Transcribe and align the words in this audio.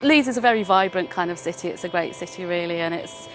Leeds 0.00 0.28
is 0.28 0.36
a 0.36 0.40
very 0.40 0.62
vibrant 0.62 1.10
kind 1.10 1.28
of 1.28 1.40
city. 1.40 1.66
It's 1.66 1.82
a 1.82 1.88
great 1.88 2.14
city, 2.14 2.44
really, 2.44 2.82
and 2.82 2.94
it's 2.94 3.28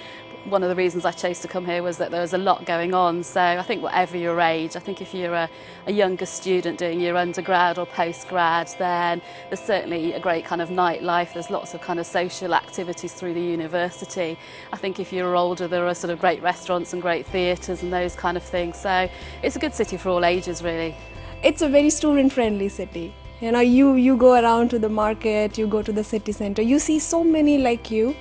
one 0.46 0.64
of 0.64 0.70
the 0.70 0.76
reasons 0.78 1.04
I 1.04 1.12
chose 1.12 1.42
to 1.42 1.50
come 1.50 1.66
here 1.66 1.84
was 1.84 1.98
that 1.98 2.10
there 2.10 2.22
was 2.22 2.32
a 2.32 2.38
lot 2.38 2.66
going 2.66 2.94
on. 2.94 3.22
So 3.22 3.42
I 3.42 3.62
think 3.64 3.84
whatever 3.84 4.16
your 4.16 4.40
age, 4.40 4.78
I 4.78 4.80
think 4.80 5.02
if 5.02 5.14
you're 5.14 5.34
a, 5.34 5.50
a 5.88 5.92
younger 5.92 6.26
student 6.26 6.80
doing 6.80 7.02
your 7.02 7.18
undergrad 7.18 7.78
or 7.78 7.86
postgrad, 7.86 8.78
then 8.78 9.22
there's 9.50 9.60
certainly 9.60 10.14
a 10.14 10.22
great 10.22 10.46
kind 10.46 10.62
of 10.62 10.70
nightlife. 10.70 11.34
There's 11.34 11.50
lots 11.50 11.74
of 11.74 11.82
kind 11.82 12.00
of 12.00 12.06
social 12.06 12.56
activities 12.56 13.12
through 13.12 13.34
the 13.34 13.42
university. 13.42 14.40
I 14.72 14.78
think 14.78 15.02
if 15.02 15.12
you're 15.12 15.36
older, 15.36 15.68
there 15.68 15.86
are 15.86 15.94
sort 15.94 16.12
of 16.12 16.20
great 16.20 16.42
restaurants 16.42 16.94
and 16.94 17.02
great 17.02 17.26
theatres 17.26 17.84
and 17.84 17.92
those 17.92 18.16
kind 18.16 18.38
of 18.38 18.44
things. 18.44 18.80
So 18.80 19.10
it's 19.42 19.58
a 19.58 19.60
good 19.60 19.74
city 19.74 19.98
for 19.98 20.08
all 20.08 20.24
ages, 20.24 20.64
really. 20.64 20.96
It's 21.44 21.62
a 21.62 21.68
very 21.68 21.90
student-friendly 21.90 22.70
city. 22.70 23.14
You 23.44 23.52
know 23.52 23.60
you 23.60 23.96
you 23.96 24.16
go 24.18 24.34
around 24.42 24.70
to 24.74 24.80
the 24.80 24.90
market 24.90 25.58
you 25.58 25.68
go 25.68 25.82
to 25.82 25.92
the 25.92 26.04
city 26.04 26.32
center 26.32 26.62
you 26.62 26.80
see 26.80 26.98
so 26.98 27.24
many 27.24 27.58
like 27.58 27.92
you 27.92 28.16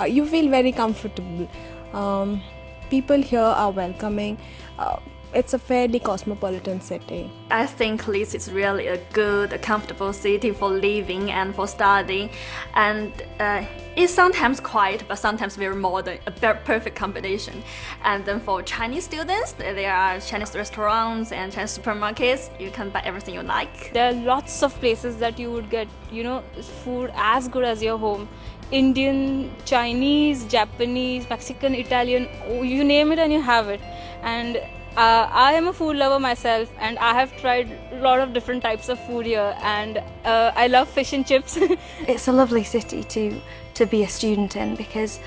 uh, 0.00 0.04
you 0.04 0.24
feel 0.26 0.48
very 0.48 0.72
comfortable. 0.72 1.48
Um, 1.92 2.42
people 2.90 3.20
here 3.20 3.40
are 3.40 3.70
welcoming. 3.70 4.38
Uh, 4.78 4.98
it's 5.34 5.54
a 5.54 5.58
fairly 5.58 5.98
cosmopolitan 5.98 6.80
city. 6.80 7.30
I 7.50 7.66
think 7.66 8.08
Leeds 8.08 8.34
is 8.34 8.50
really 8.50 8.86
a 8.86 8.98
good, 9.12 9.60
comfortable 9.62 10.12
city 10.12 10.52
for 10.52 10.68
living 10.68 11.30
and 11.30 11.54
for 11.54 11.66
studying, 11.66 12.30
and 12.74 13.12
uh, 13.40 13.64
it's 13.96 14.12
sometimes 14.12 14.60
quiet, 14.60 15.04
but 15.08 15.16
sometimes 15.16 15.56
very 15.56 15.76
modern, 15.76 16.18
a 16.26 16.30
perfect 16.30 16.96
combination. 16.96 17.62
And 18.04 18.24
then 18.24 18.40
for 18.40 18.62
Chinese 18.62 19.04
students, 19.04 19.52
there 19.52 19.92
are 19.92 20.20
Chinese 20.20 20.54
restaurants 20.54 21.32
and 21.32 21.52
Chinese 21.52 21.76
supermarkets. 21.78 22.48
You 22.60 22.70
can 22.70 22.90
buy 22.90 23.02
everything 23.04 23.34
you 23.34 23.42
like. 23.42 23.92
There 23.92 24.08
are 24.10 24.12
lots 24.12 24.62
of 24.62 24.74
places 24.80 25.16
that 25.18 25.38
you 25.38 25.50
would 25.50 25.68
get, 25.68 25.88
you 26.10 26.22
know, 26.22 26.42
food 26.84 27.10
as 27.16 27.48
good 27.48 27.64
as 27.64 27.82
your 27.82 27.98
home. 27.98 28.28
Indian, 28.70 29.50
Chinese, 29.64 30.44
Japanese, 30.44 31.28
Mexican, 31.28 31.74
Italian, 31.74 32.28
you 32.62 32.84
name 32.84 33.12
it 33.12 33.18
and 33.18 33.32
you 33.32 33.40
have 33.40 33.68
it. 33.68 33.80
And 34.22 34.60
uh, 34.98 35.28
I 35.30 35.52
am 35.52 35.68
a 35.68 35.72
food 35.72 35.94
lover 35.94 36.18
myself 36.18 36.68
and 36.80 36.98
I 36.98 37.12
have 37.12 37.30
tried 37.40 37.70
a 37.92 38.00
lot 38.00 38.18
of 38.18 38.32
different 38.32 38.64
types 38.64 38.88
of 38.88 38.98
food 39.06 39.26
here 39.26 39.56
and 39.62 39.98
uh, 40.24 40.50
I 40.56 40.66
love 40.66 40.88
fish 40.88 41.12
and 41.12 41.24
chips. 41.24 41.56
it's 42.08 42.26
a 42.26 42.32
lovely 42.32 42.64
city 42.64 43.04
to, 43.04 43.40
to 43.74 43.86
be 43.86 44.02
a 44.02 44.08
student 44.08 44.56
in 44.56 44.74
because 44.74 45.20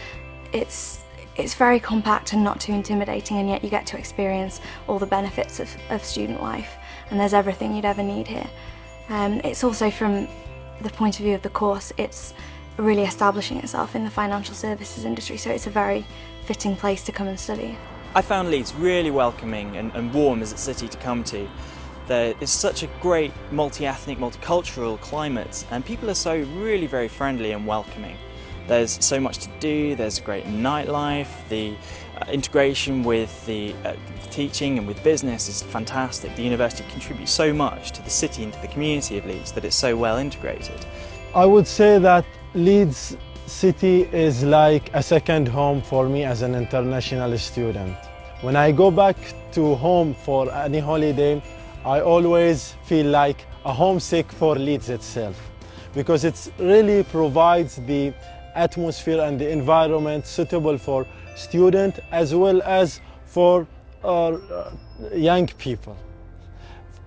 it's, 0.52 1.00
it's 1.38 1.53
very 1.53 1.80
compact 1.80 2.33
and 2.33 2.44
not 2.44 2.59
too 2.59 2.73
intimidating 2.73 3.38
and 3.38 3.47
yet 3.47 3.63
you 3.63 3.69
get 3.69 3.86
to 3.88 3.97
experience 3.97 4.59
all 4.88 5.00
the 5.00 5.05
benefits 5.05 5.61
of, 5.61 5.69
of 5.89 6.03
student 6.03 6.41
life 6.44 6.75
and 7.09 7.17
there's 7.17 7.33
everything 7.33 7.73
you'd 7.73 7.85
ever 7.85 8.03
need 8.03 8.28
here. 8.28 8.50
Um, 9.08 9.39
it's 9.45 9.63
also 9.63 9.89
from 9.89 10.28
the 10.81 10.89
point 10.89 11.17
of 11.17 11.23
view 11.23 11.35
of 11.35 11.44
the 11.44 11.50
course, 11.50 11.94
it's 11.95 12.33
really 12.75 13.03
establishing 13.03 13.56
itself 13.59 13.95
in 13.95 14.03
the 14.03 14.11
financial 14.11 14.53
services 14.53 15.06
industry 15.06 15.38
so 15.38 15.50
it's 15.50 15.67
a 15.67 15.69
very 15.69 16.06
fitting 16.44 16.75
place 16.75 17.06
to 17.06 17.13
come 17.13 17.30
and 17.30 17.39
study. 17.39 17.78
I 18.13 18.21
found 18.21 18.51
Leeds 18.51 18.75
really 18.75 19.09
welcoming 19.09 19.77
and, 19.77 19.89
and 19.95 20.13
warm 20.13 20.41
as 20.41 20.51
a 20.51 20.57
city 20.57 20.89
to 20.89 20.97
come 20.97 21.23
to. 21.25 21.47
There 22.07 22.35
is 22.41 22.51
such 22.51 22.83
a 22.83 22.87
great 22.99 23.31
multi-ethnic, 23.51 24.17
multicultural 24.17 24.99
climate 24.99 25.65
and 25.71 25.85
people 25.85 26.09
are 26.09 26.15
so 26.15 26.41
really 26.57 26.87
very 26.87 27.07
friendly 27.07 27.53
and 27.53 27.65
welcoming. 27.65 28.17
There's 28.67 29.01
so 29.03 29.17
much 29.17 29.37
to 29.37 29.49
do, 29.61 29.95
there's 29.95 30.17
a 30.17 30.21
great 30.21 30.43
nightlife, 30.45 31.29
the 31.47 31.73
uh, 32.17 32.29
integration 32.29 33.01
with 33.01 33.45
the 33.45 33.73
uh, 33.85 33.93
teaching 34.29 34.77
and 34.77 34.85
with 34.85 35.01
business 35.05 35.47
is 35.47 35.61
fantastic. 35.61 36.35
The 36.35 36.43
university 36.43 36.83
contributes 36.91 37.31
so 37.31 37.53
much 37.53 37.93
to 37.93 38.01
the 38.01 38.09
city 38.09 38.43
and 38.43 38.51
to 38.51 38.61
the 38.61 38.67
community 38.67 39.19
of 39.19 39.25
Leeds 39.25 39.53
that 39.53 39.63
it's 39.63 39.75
so 39.75 39.95
well 39.95 40.17
integrated. 40.17 40.85
I 41.33 41.45
would 41.45 41.66
say 41.66 41.97
that 42.00 42.25
Leeds 42.55 43.16
city 43.51 44.03
is 44.13 44.44
like 44.44 44.89
a 44.94 45.03
second 45.03 45.47
home 45.47 45.81
for 45.81 46.07
me 46.07 46.23
as 46.23 46.41
an 46.41 46.56
international 46.56 47.38
student. 47.38 47.95
When 48.41 48.56
I 48.56 48.72
go 48.72 48.89
back 48.89 49.17
to 49.51 49.75
home 49.75 50.16
for 50.16 50.51
any 50.51 50.79
holiday, 50.79 51.44
I 51.85 52.00
always 52.00 52.75
feel 52.85 53.07
like 53.07 53.45
a 53.66 53.73
homesick 53.73 54.31
for 54.31 54.56
Leeds 54.56 54.89
itself 54.89 55.38
because 55.94 56.23
it 56.23 56.51
really 56.59 57.03
provides 57.03 57.75
the 57.88 58.13
atmosphere 58.56 59.19
and 59.22 59.38
the 59.39 59.50
environment 59.50 60.25
suitable 60.25 60.78
for 60.78 61.06
students 61.35 62.00
as 62.12 62.33
well 62.33 62.62
as 62.63 63.01
for 63.25 63.68
uh, 64.03 64.38
young 65.13 65.47
people. 65.47 65.97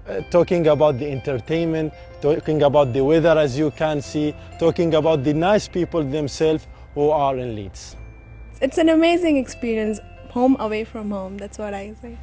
Uh, 0.07 0.21
talking 0.31 0.67
about 0.67 0.99
the 0.99 1.11
entertainment, 1.11 1.91
talking 2.21 2.63
about 2.63 2.93
the 2.93 3.03
weather 3.03 3.39
as 3.39 3.59
you 3.59 3.71
can 3.71 4.03
see, 4.03 4.35
talking 4.59 4.95
about 4.97 5.25
the 5.25 5.33
nice 5.33 5.67
people 5.67 6.05
themselves 6.05 6.67
who 6.95 7.09
are 7.09 7.39
in 7.39 7.57
Leeds. 7.57 7.97
It's 8.61 8.77
an 8.77 8.91
amazing 8.91 9.39
experience, 9.39 10.01
home 10.29 10.59
away 10.61 10.85
from 10.85 11.11
home, 11.11 11.39
that's 11.39 11.57
what 11.57 11.73
I 11.73 11.95
say. 12.03 12.19